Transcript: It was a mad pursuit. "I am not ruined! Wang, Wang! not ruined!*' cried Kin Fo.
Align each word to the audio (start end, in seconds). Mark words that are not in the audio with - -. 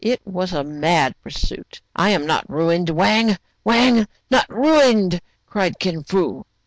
It 0.03 0.19
was 0.25 0.51
a 0.51 0.63
mad 0.63 1.13
pursuit. 1.21 1.79
"I 1.95 2.09
am 2.09 2.25
not 2.25 2.49
ruined! 2.49 2.89
Wang, 2.89 3.37
Wang! 3.63 4.07
not 4.31 4.49
ruined!*' 4.49 5.21
cried 5.45 5.77
Kin 5.77 6.01
Fo. 6.03 6.43